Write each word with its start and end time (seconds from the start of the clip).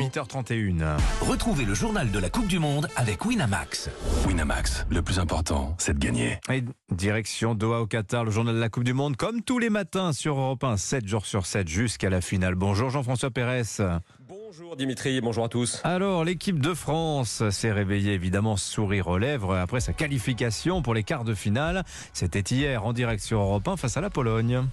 8h31. 0.00 0.96
Retrouvez 1.20 1.66
le 1.66 1.74
journal 1.74 2.10
de 2.10 2.18
la 2.18 2.30
Coupe 2.30 2.46
du 2.46 2.58
Monde 2.58 2.88
avec 2.96 3.26
Winamax. 3.26 3.90
Winamax, 4.26 4.86
le 4.88 5.02
plus 5.02 5.18
important, 5.18 5.74
c'est 5.76 5.92
de 5.92 5.98
gagner. 5.98 6.38
Et 6.50 6.64
direction 6.90 7.54
Doha 7.54 7.82
au 7.82 7.86
Qatar, 7.86 8.24
le 8.24 8.30
journal 8.30 8.54
de 8.54 8.60
la 8.60 8.70
Coupe 8.70 8.84
du 8.84 8.94
Monde, 8.94 9.18
comme 9.18 9.42
tous 9.42 9.58
les 9.58 9.68
matins 9.68 10.14
sur 10.14 10.38
Europe 10.38 10.64
1, 10.64 10.78
7 10.78 11.06
jours 11.06 11.26
sur 11.26 11.44
7 11.44 11.68
jusqu'à 11.68 12.08
la 12.08 12.22
finale. 12.22 12.54
Bonjour 12.54 12.88
Jean-François 12.88 13.30
Pérez. 13.30 13.62
Bonjour 14.26 14.74
Dimitri, 14.74 15.20
bonjour 15.20 15.44
à 15.44 15.48
tous. 15.50 15.82
Alors, 15.84 16.24
l'équipe 16.24 16.60
de 16.60 16.72
France 16.72 17.42
s'est 17.50 17.72
réveillée 17.72 18.14
évidemment 18.14 18.56
sourire 18.56 19.08
aux 19.08 19.18
lèvres 19.18 19.54
après 19.54 19.80
sa 19.80 19.92
qualification 19.92 20.80
pour 20.80 20.94
les 20.94 21.02
quarts 21.02 21.24
de 21.24 21.34
finale. 21.34 21.84
C'était 22.14 22.40
hier 22.40 22.86
en 22.86 22.94
direct 22.94 23.22
sur 23.22 23.40
Europe 23.40 23.68
1 23.68 23.76
face 23.76 23.98
à 23.98 24.00
la 24.00 24.08
Pologne. 24.08 24.64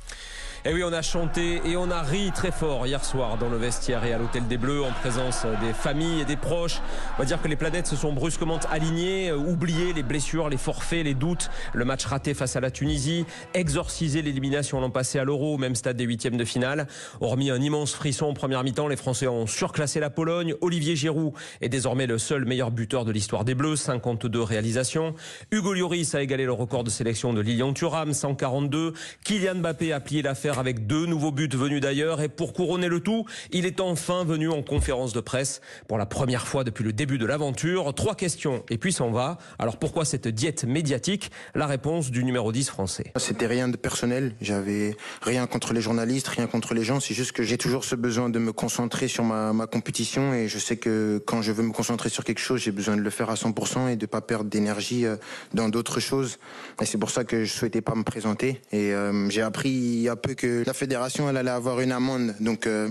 Et 0.66 0.74
oui, 0.74 0.84
on 0.84 0.92
a 0.92 1.02
chanté 1.02 1.62
et 1.66 1.78
on 1.78 1.92
a 1.92 2.02
ri 2.02 2.32
très 2.34 2.52
fort 2.52 2.88
hier 2.88 3.04
soir 3.06 3.38
dans 3.38 3.50
le 3.50 3.58
vestiaire 3.58 4.04
et 4.06 4.14
à 4.14 4.18
l'hôtel 4.18 4.48
des 4.48 4.58
Bleus 4.58 4.82
en 4.82 4.92
présence 4.92 5.46
des 5.62 5.72
familles 5.72 6.22
et 6.22 6.26
des 6.26 6.36
proches. 6.36 6.82
On 7.16 7.22
va 7.22 7.26
dire 7.26 7.42
que 7.42 7.48
les 7.48 7.56
planètes 7.56 7.86
se 7.86 7.96
sont 7.96 8.12
brusquement 8.12 8.60
alignées, 8.72 9.30
euh, 9.30 9.38
oublié 9.38 9.94
les 9.94 10.04
blessures, 10.04 10.50
les 10.50 10.58
forfaits, 10.58 11.06
les 11.06 11.14
doutes, 11.14 11.52
le 11.74 11.86
match 11.86 12.06
raté 12.06 12.34
face 12.34 12.56
à 12.56 12.60
la 12.60 12.72
Tunisie, 12.72 13.26
exorcisé 13.54 14.22
l'élimination 14.22 14.82
l'an 14.82 14.90
passé 14.90 15.20
à 15.20 15.24
l'Euro, 15.24 15.58
même 15.58 15.76
stade 15.76 15.96
des 15.96 16.06
huitièmes 16.06 16.38
de 16.38 16.46
finale. 16.46 16.88
Hormis 17.22 17.52
un 17.52 17.62
immense 17.62 17.94
frisson 17.94 18.26
en 18.26 18.34
première 18.34 18.64
mi-temps, 18.64 18.88
les 18.88 18.96
Français 18.96 19.28
ont 19.28 19.48
surclassé 19.48 20.00
la 20.00 20.10
Pologne. 20.10 20.56
Olivier 20.62 20.96
Giroud 20.96 21.34
est 21.62 21.70
désormais 21.70 22.08
le 22.08 22.18
seul 22.18 22.46
meilleur 22.46 22.72
buteur 22.72 23.06
de 23.06 23.12
l'histoire 23.12 23.46
des 23.46 23.54
Bleus, 23.54 23.76
52 23.76 24.42
réalisations. 24.42 25.14
Hugo 25.52 25.74
Lloris 25.74 26.16
a 26.16 26.22
égalé 26.22 26.46
le 26.46 26.54
record 26.54 26.84
de 26.84 26.90
sélection 26.90 27.32
de 27.32 27.42
Lilian 27.42 27.74
Thuram, 27.74 28.14
142. 28.14 28.94
Kylian 29.24 29.56
Mbappé 29.56 29.94
a 29.94 30.00
plié 30.00 30.22
l'affaire 30.22 30.47
avec 30.56 30.88
deux 30.88 31.06
nouveaux 31.06 31.32
buts 31.32 31.50
venus 31.52 31.82
d'ailleurs. 31.82 32.22
Et 32.22 32.30
pour 32.30 32.54
couronner 32.54 32.88
le 32.88 33.02
tout, 33.02 33.26
il 33.52 33.66
est 33.66 33.82
enfin 33.82 34.24
venu 34.24 34.50
en 34.50 34.64
conférence 34.64 35.14
de 35.14 35.20
presse 35.20 35.62
pour 35.88 35.98
la 35.98 36.06
première 36.06 36.48
fois 36.48 36.64
depuis 36.64 36.84
le 36.84 36.94
début 36.94 37.18
de 37.18 37.26
l'aventure. 37.26 37.94
Trois 37.94 38.16
questions 38.16 38.64
et 38.70 38.78
puis 38.78 38.94
s'en 38.94 39.12
va. 39.12 39.38
Alors 39.60 39.78
pourquoi 39.78 40.06
cette 40.06 40.28
diète 40.28 40.64
médiatique? 40.64 41.32
La 41.56 41.66
réponse 41.66 42.12
du 42.12 42.24
numéro 42.24 42.52
10 42.52 42.70
français. 42.70 43.12
C'était 43.18 43.48
rien 43.48 43.68
de 43.68 43.78
personnel. 43.78 44.36
J'avais 44.42 44.96
rien 45.22 45.48
contre 45.48 45.74
les 45.74 45.82
journalistes, 45.82 46.28
rien 46.30 46.48
contre 46.48 46.74
les 46.74 46.84
gens. 46.84 47.00
C'est 47.00 47.14
juste 47.14 47.34
que 47.34 47.44
j'ai 47.44 47.58
toujours 47.58 47.84
ce 47.84 47.96
besoin 47.96 48.30
de 48.30 48.40
me 48.40 48.54
concentrer 48.54 49.08
sur 49.08 49.24
ma, 49.24 49.54
ma, 49.54 49.68
compétition 49.68 50.34
et 50.34 50.48
je 50.48 50.60
sais 50.60 50.78
que 50.78 51.22
quand 51.26 51.42
je 51.42 51.52
veux 51.52 51.64
me 51.64 51.74
concentrer 51.74 52.10
sur 52.10 52.24
quelque 52.24 52.40
chose, 52.40 52.62
j'ai 52.62 52.72
besoin 52.72 52.96
de 52.96 53.02
le 53.02 53.10
faire 53.10 53.30
à 53.30 53.36
100% 53.36 53.90
et 53.90 53.96
de 53.96 54.06
pas 54.06 54.22
perdre 54.22 54.50
d'énergie 54.50 55.06
euh, 55.06 55.18
dans 55.54 55.70
d'autres 55.70 56.00
choses. 56.00 56.40
Et 56.82 56.86
c'est 56.86 56.98
pour 56.98 57.10
ça 57.10 57.24
que 57.24 57.44
je 57.44 57.52
souhaitais 57.52 57.82
pas 57.82 57.96
me 57.96 58.04
présenter. 58.04 58.62
Et 58.72 58.94
euh, 58.94 59.30
j'ai 59.30 59.42
appris 59.42 60.08
un 60.10 60.16
peu 60.16 60.34
que 60.38 60.64
la 60.66 60.74
fédération 60.74 61.30
elle 61.30 61.36
allait 61.36 61.52
avoir 61.52 61.82
une 61.82 61.92
amende, 61.92 62.34
donc 62.40 62.66
euh, 62.66 62.90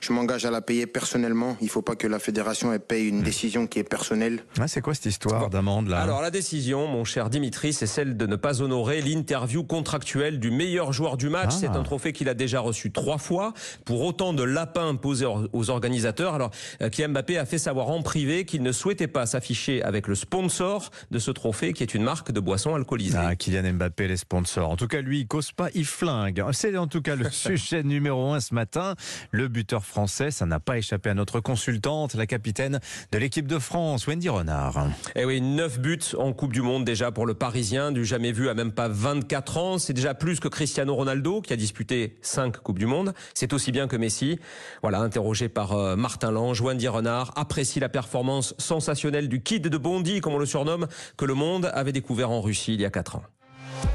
je 0.00 0.12
m'engage 0.12 0.44
à 0.44 0.50
la 0.50 0.60
payer 0.60 0.86
personnellement. 0.86 1.56
Il 1.60 1.68
faut 1.68 1.82
pas 1.82 1.94
que 1.94 2.08
la 2.08 2.18
fédération 2.18 2.72
elle 2.72 2.80
paye 2.80 3.08
une 3.08 3.22
décision 3.22 3.68
qui 3.68 3.78
est 3.78 3.84
personnelle. 3.84 4.40
Ah, 4.58 4.66
c'est 4.66 4.80
quoi 4.80 4.94
cette 4.94 5.06
histoire 5.06 5.50
d'amende 5.50 5.88
là 5.88 6.00
Alors 6.00 6.22
la 6.22 6.32
décision, 6.32 6.88
mon 6.88 7.04
cher 7.04 7.30
Dimitri, 7.30 7.72
c'est 7.72 7.86
celle 7.86 8.16
de 8.16 8.26
ne 8.26 8.34
pas 8.34 8.60
honorer 8.62 9.00
l'interview 9.00 9.62
contractuelle 9.62 10.40
du 10.40 10.50
meilleur 10.50 10.92
joueur 10.92 11.16
du 11.16 11.28
match. 11.28 11.50
Ah. 11.52 11.56
C'est 11.60 11.68
un 11.68 11.82
trophée 11.84 12.12
qu'il 12.12 12.28
a 12.28 12.34
déjà 12.34 12.60
reçu 12.60 12.90
trois 12.90 13.18
fois 13.18 13.52
pour 13.84 14.02
autant 14.02 14.32
de 14.32 14.42
lapins 14.42 14.88
imposés 14.88 15.26
aux 15.52 15.70
organisateurs. 15.70 16.34
Alors 16.34 16.50
euh, 16.82 16.88
Kylian 16.88 17.10
Mbappé 17.10 17.38
a 17.38 17.44
fait 17.44 17.58
savoir 17.58 17.90
en 17.90 18.02
privé 18.02 18.44
qu'il 18.44 18.62
ne 18.62 18.72
souhaitait 18.72 19.06
pas 19.06 19.26
s'afficher 19.26 19.82
avec 19.82 20.08
le 20.08 20.14
sponsor 20.14 20.90
de 21.10 21.18
ce 21.18 21.30
trophée, 21.30 21.72
qui 21.72 21.82
est 21.82 21.94
une 21.94 22.02
marque 22.02 22.32
de 22.32 22.40
boissons 22.40 22.74
alcoolisées. 22.74 23.18
Ah, 23.20 23.36
Kylian 23.36 23.74
Mbappé, 23.74 24.08
les 24.08 24.16
sponsors. 24.16 24.70
En 24.70 24.76
tout 24.76 24.88
cas, 24.88 25.00
lui, 25.00 25.20
il 25.20 25.26
cause 25.26 25.52
pas, 25.52 25.68
il 25.74 25.84
flingue. 25.84 26.42
C'est 26.52 26.72
en 26.78 26.86
tout 26.86 27.02
cas 27.02 27.16
le 27.16 27.30
sujet 27.30 27.82
numéro 27.82 28.32
un 28.32 28.40
ce 28.40 28.54
matin. 28.54 28.94
Le 29.30 29.48
buteur 29.48 29.84
français, 29.84 30.30
ça 30.30 30.46
n'a 30.46 30.60
pas 30.60 30.78
échappé 30.78 31.10
à 31.10 31.14
notre 31.14 31.40
consultante, 31.40 32.14
la 32.14 32.26
capitaine 32.26 32.80
de 33.12 33.18
l'équipe 33.18 33.46
de 33.46 33.58
France, 33.58 34.06
Wendy 34.06 34.28
Renard. 34.28 34.86
Eh 35.14 35.24
oui, 35.24 35.40
9 35.40 35.80
buts 35.80 35.98
en 36.16 36.32
Coupe 36.32 36.52
du 36.52 36.62
Monde 36.62 36.84
déjà 36.84 37.10
pour 37.10 37.26
le 37.26 37.34
Parisien, 37.34 37.92
du 37.92 38.04
jamais 38.04 38.32
vu 38.32 38.48
à 38.48 38.54
même 38.54 38.72
pas 38.72 38.88
24 38.88 39.56
ans. 39.58 39.78
C'est 39.78 39.92
déjà 39.92 40.14
plus 40.14 40.40
que 40.40 40.48
Cristiano 40.48 40.94
Ronaldo, 40.94 41.40
qui 41.40 41.52
a 41.52 41.56
disputé 41.56 42.18
5 42.22 42.58
Coupes 42.58 42.78
du 42.78 42.86
Monde. 42.86 43.12
C'est 43.34 43.52
aussi 43.52 43.72
bien 43.72 43.88
que 43.88 43.96
Messi. 43.96 44.38
Voilà, 44.82 45.00
interrogé 45.00 45.48
par 45.48 45.72
euh, 45.72 45.96
Martin 45.96 46.30
Lange, 46.30 46.60
Wendy 46.60 46.88
Renard 46.88 47.32
apprécie 47.36 47.80
la 47.80 47.88
performance 47.88 48.54
sensationnelle 48.58 49.28
du 49.28 49.42
kid 49.42 49.68
de 49.68 49.78
Bondy, 49.78 50.20
comme 50.20 50.34
on 50.34 50.38
le 50.38 50.46
surnomme, 50.46 50.86
que 51.16 51.24
le 51.24 51.34
monde 51.34 51.70
avait 51.74 51.92
découvert 51.92 52.30
en 52.30 52.40
Russie 52.40 52.74
il 52.74 52.80
y 52.80 52.84
a 52.84 52.90
4 52.90 53.16
ans. 53.16 53.22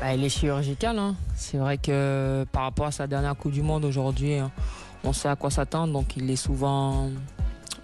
Bah, 0.02 0.14
il 0.14 0.24
est 0.24 0.30
chirurgical. 0.30 1.00
Hein. 1.00 1.16
C'est 1.36 1.58
vrai 1.58 1.78
que 1.78 2.46
par 2.52 2.64
rapport 2.64 2.86
à 2.88 2.92
sa 2.92 3.08
dernière 3.08 3.36
Coupe 3.36 3.52
du 3.52 3.62
Monde 3.62 3.86
aujourd'hui, 3.86 4.36
hein, 4.36 4.52
on 5.04 5.14
sait 5.14 5.30
à 5.30 5.36
quoi 5.36 5.50
s'attendre. 5.50 5.94
Donc 5.94 6.18
il 6.18 6.30
est 6.30 6.36
souvent 6.36 7.10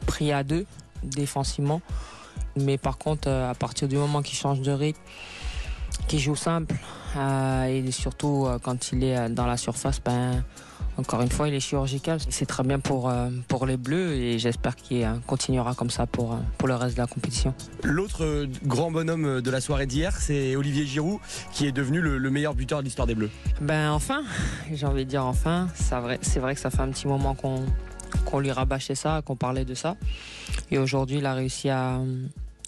pris 0.05 0.31
à 0.31 0.43
deux 0.43 0.65
défensivement. 1.03 1.81
Mais 2.55 2.77
par 2.77 2.97
contre, 2.97 3.29
euh, 3.29 3.49
à 3.49 3.55
partir 3.55 3.87
du 3.87 3.95
moment 3.95 4.21
qu'il 4.21 4.37
change 4.37 4.61
de 4.61 4.71
rythme, 4.71 5.01
qu'il 6.07 6.19
joue 6.19 6.35
simple, 6.35 6.75
euh, 7.17 7.65
et 7.65 7.91
surtout 7.91 8.45
euh, 8.47 8.59
quand 8.61 8.91
il 8.91 9.03
est 9.03 9.29
dans 9.29 9.45
la 9.45 9.57
surface, 9.57 10.01
ben, 10.03 10.43
encore 10.97 11.21
une 11.21 11.29
fois, 11.29 11.47
il 11.47 11.53
est 11.53 11.61
chirurgical. 11.61 12.19
C'est 12.29 12.45
très 12.45 12.63
bien 12.63 12.79
pour, 12.79 13.09
euh, 13.09 13.29
pour 13.47 13.65
les 13.65 13.77
Bleus 13.77 14.15
et 14.15 14.37
j'espère 14.37 14.75
qu'il 14.75 15.03
euh, 15.03 15.13
continuera 15.27 15.73
comme 15.73 15.89
ça 15.89 16.05
pour, 16.05 16.33
euh, 16.33 16.37
pour 16.57 16.67
le 16.67 16.75
reste 16.75 16.97
de 16.97 17.01
la 17.01 17.07
compétition. 17.07 17.53
L'autre 17.83 18.45
grand 18.65 18.91
bonhomme 18.91 19.39
de 19.39 19.51
la 19.51 19.61
soirée 19.61 19.85
d'hier, 19.85 20.13
c'est 20.17 20.57
Olivier 20.57 20.85
Giroud, 20.85 21.19
qui 21.53 21.67
est 21.67 21.71
devenu 21.71 22.01
le, 22.01 22.17
le 22.17 22.29
meilleur 22.29 22.53
buteur 22.53 22.79
de 22.79 22.83
l'histoire 22.83 23.07
des 23.07 23.15
Bleus. 23.15 23.29
Ben 23.61 23.91
enfin, 23.91 24.23
j'ai 24.73 24.85
envie 24.85 25.05
de 25.05 25.09
dire 25.09 25.25
enfin. 25.25 25.69
C'est 25.73 25.95
vrai, 25.99 26.19
c'est 26.21 26.39
vrai 26.39 26.53
que 26.53 26.59
ça 26.59 26.69
fait 26.69 26.81
un 26.81 26.89
petit 26.89 27.07
moment 27.07 27.33
qu'on 27.33 27.63
qu'on 28.25 28.39
lui 28.39 28.51
rabâchait 28.51 28.95
ça, 28.95 29.21
qu'on 29.23 29.35
parlait 29.35 29.65
de 29.65 29.75
ça. 29.75 29.95
Et 30.71 30.79
aujourd'hui, 30.79 31.19
il 31.19 31.25
a 31.25 31.33
réussi 31.33 31.69
à, 31.69 31.99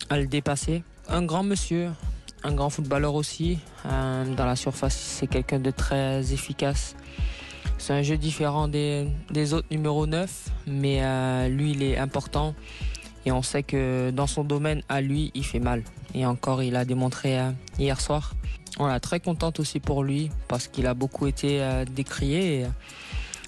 à 0.09 0.17
le 0.17 0.27
dépasser. 0.27 0.83
Un 1.09 1.23
grand 1.23 1.43
monsieur, 1.43 1.89
un 2.44 2.53
grand 2.53 2.69
footballeur 2.69 3.16
aussi. 3.16 3.59
Euh, 3.85 4.35
dans 4.35 4.46
la 4.46 4.56
surface, 4.56 4.96
c'est 4.96 5.28
quelqu'un 5.28 5.59
de 5.59 5.72
très 5.72 6.34
efficace. 6.34 6.96
C'est 7.81 7.94
un 7.94 8.03
jeu 8.03 8.16
différent 8.16 8.68
des, 8.68 9.07
autres 9.53 9.68
numéro 9.72 10.06
9, 10.06 10.50
mais 10.68 11.00
euh, 11.02 11.47
lui, 11.47 11.72
il 11.72 11.81
est 11.81 11.97
important. 11.97 12.53
Et 13.25 13.31
on 13.31 13.41
sait 13.41 13.63
que 13.63 14.12
dans 14.12 14.28
son 14.28 14.44
domaine, 14.44 14.84
à 14.88 15.02
lui, 15.02 15.31
il 15.34 15.44
fait 15.44 15.59
mal. 15.59 15.84
Et 16.13 16.25
encore, 16.25 16.62
il 16.62 16.75
a 16.75 16.85
démontré 16.85 17.40
euh, 17.40 17.50
hier 17.79 18.00
soir. 18.00 18.34
Voilà, 18.78 19.00
très 19.00 19.19
contente 19.19 19.59
aussi 19.59 19.79
pour 19.79 20.03
lui, 20.03 20.29
parce 20.47 20.68
qu'il 20.68 20.88
a 20.88 20.94
beaucoup 20.94 21.28
été 21.28 21.62
euh, 21.62 21.84
décrié. 21.85 22.66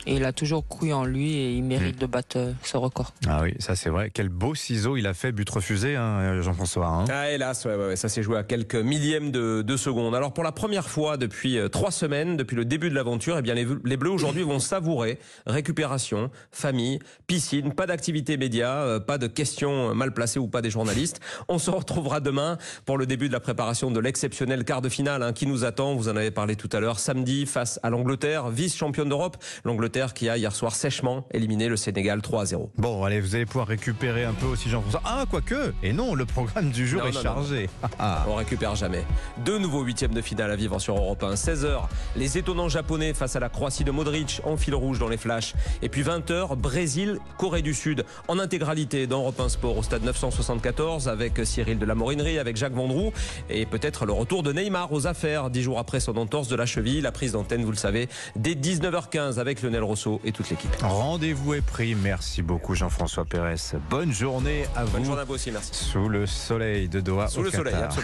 Et 0.06 0.16
il 0.16 0.26
a 0.26 0.34
toujours 0.34 0.68
cru 0.68 0.94
en 0.94 1.06
lui 1.06 1.34
et 1.34 1.54
il 1.54 1.64
mérite 1.64 1.98
mmh. 1.98 2.00
de 2.00 2.06
battre 2.06 2.38
euh, 2.38 2.52
ce 2.64 2.78
record. 2.78 3.14
Ah 3.28 3.42
oui, 3.44 3.54
ça 3.60 3.76
c'est 3.76 3.90
vrai. 3.90 4.10
Quel 4.14 4.30
beau 4.30 4.56
ciseau 4.56 4.98
il 4.98 5.08
a 5.08 5.14
fait, 5.14 5.32
but 5.32 5.50
refusé, 5.50 5.96
hein, 5.96 6.42
Jean-François. 6.42 6.88
Hein. 6.88 7.06
Ah 7.10 7.30
hélas, 7.32 7.66
ouais, 7.66 7.76
ouais, 7.76 7.96
ça 7.96 8.10
s'est 8.10 8.24
joué 8.24 8.38
à 8.38 8.44
quelques 8.44 8.76
millièmes 8.76 9.32
de, 9.32 9.62
de 9.62 9.78
secondes. 9.78 10.16
Alors 10.16 10.34
pour 10.34 10.44
la 10.44 10.52
première 10.52 10.90
fois 10.90 11.18
depuis 11.18 11.58
euh, 11.58 11.70
trois 11.70 11.92
semaines, 11.92 12.38
depuis 12.38 12.56
le 12.56 12.66
début 12.66 12.90
de 12.90 12.96
l'aventure, 12.96 13.38
eh 13.38 13.42
bien 13.42 13.54
les, 13.54 13.68
les 13.84 13.98
Bleus 13.98 14.12
aujourd'hui 14.12 14.44
vont 14.44 14.60
savourer 14.60 15.20
récupération, 15.46 16.32
famille, 16.52 17.00
piscine, 17.28 17.74
pas 17.74 17.86
d'activité 17.86 18.38
média, 18.38 18.82
euh, 18.82 19.00
pas 19.00 19.18
de 19.18 19.28
questions 19.28 19.96
mal 19.96 20.14
placées 20.14 20.40
ou 20.40 20.48
pas 20.48 20.62
des 20.62 20.70
journalistes. 20.70 21.20
On 21.48 21.60
se 21.60 21.70
retrouvera 21.70 22.20
demain 22.20 22.58
pour 22.86 22.98
le 22.98 23.06
début 23.06 23.28
de 23.28 23.34
la 23.34 23.40
préparation 23.40 23.92
de 23.92 24.00
l'exceptionnel 24.00 24.66
quart 24.66 24.82
de 24.82 24.90
finale 24.90 25.24
hein, 25.24 25.34
qui 25.34 25.48
nous 25.48 25.66
attend. 25.66 25.96
Vous 25.96 26.10
en 26.10 26.16
avez 26.16 26.32
parlé 26.32 26.56
tout 26.56 26.70
à 26.72 26.80
l'heure, 26.80 27.00
samedi 27.00 27.46
face 27.46 27.80
à 27.84 27.90
l'Angleterre, 27.90 28.50
vice-championne 28.50 29.10
d'Europe. 29.10 29.38
L'Angleterre 29.64 29.93
qui 29.94 30.28
a 30.28 30.38
hier 30.38 30.56
soir 30.56 30.74
sèchement 30.74 31.26
éliminé 31.32 31.68
le 31.68 31.78
Sénégal 31.78 32.22
3 32.22 32.42
à 32.42 32.46
0. 32.46 32.72
Bon, 32.78 33.04
allez, 33.04 33.22
vous 33.22 33.36
allez 33.36 33.46
pouvoir 33.46 33.68
récupérer 33.68 34.24
un 34.24 34.34
peu 34.34 34.48
aussi 34.48 34.68
Jean-François. 34.70 35.02
Ah, 35.06 35.26
quoique 35.30 35.72
Et 35.84 35.94
non, 35.94 36.16
le 36.16 36.26
programme 36.26 36.72
du 36.72 36.88
jour 36.88 37.02
non, 37.02 37.08
est 37.08 37.12
non, 37.14 37.22
chargé. 37.22 37.70
Non. 37.84 38.08
On 38.28 38.36
récupère 38.36 38.76
jamais. 38.76 39.04
Deux 39.46 39.60
nouveaux 39.60 39.84
huitièmes 39.84 40.14
de 40.14 40.22
finale 40.22 40.50
à 40.50 40.56
vivre 40.56 40.80
sur 40.80 40.98
Europe 40.98 41.24
1. 41.24 41.36
16h, 41.36 41.82
les 42.16 42.38
étonnants 42.40 42.70
japonais 42.70 43.14
face 43.14 43.36
à 43.36 43.40
la 43.40 43.50
Croatie 43.50 43.84
de 43.84 43.92
Modric 43.92 44.42
en 44.46 44.58
fil 44.58 44.74
rouge 44.74 44.98
dans 44.98 45.10
les 45.10 45.18
flashs. 45.18 45.54
Et 45.84 45.90
puis 45.90 46.02
20h, 46.02 46.56
Brésil, 46.56 47.20
Corée 47.38 47.62
du 47.62 47.76
Sud 47.76 48.04
en 48.28 48.40
intégralité 48.40 49.06
dans 49.06 49.20
Europe 49.20 49.40
1 49.40 49.50
Sport 49.50 49.78
au 49.78 49.84
stade 49.84 50.04
974 50.04 51.08
avec 51.08 51.46
Cyril 51.46 51.78
de 51.78 51.86
la 51.86 51.94
Morinerie, 51.94 52.40
avec 52.40 52.58
Jacques 52.58 52.74
Vendroux 52.74 53.12
et 53.50 53.68
peut-être 53.68 54.06
le 54.06 54.14
retour 54.14 54.42
de 54.42 54.52
Neymar 54.52 54.92
aux 54.92 55.06
affaires 55.06 55.52
dix 55.52 55.62
jours 55.62 55.78
après 55.78 56.00
son 56.00 56.18
entorse 56.18 56.48
de 56.48 56.56
la 56.56 56.66
cheville. 56.66 57.02
La 57.02 57.12
prise 57.12 57.34
d'antenne, 57.34 57.64
vous 57.64 57.72
le 57.72 57.78
savez, 57.78 58.10
dès 58.36 58.56
19h15 58.56 59.40
avec 59.40 59.62
Lionel 59.62 59.83
Rousseau 59.84 60.20
et 60.24 60.32
toute 60.32 60.50
l'équipe. 60.50 60.76
Rendez-vous 60.82 61.54
est 61.54 61.62
pris. 61.62 61.96
Merci 61.96 62.42
beaucoup 62.42 62.76
Jean-François 62.76 63.26
Pérez. 63.26 63.56
Bonne 63.90 64.12
journée 64.12 64.66
à 64.76 64.84
vous. 64.86 64.92
Bonne 64.94 65.06
journée 65.06 65.22
à 65.22 65.26
vous 65.26 65.34
aussi, 65.36 65.52
merci. 65.52 65.72
Sous 65.74 66.10
le 66.10 66.26
soleil 66.26 66.90
de 66.90 67.00
Doha 67.00 67.28
Sous 67.28 67.40
au 67.40 67.44
le 67.44 67.52
Qatar. 67.52 67.66
soleil, 67.66 67.76
absolument. 67.84 68.02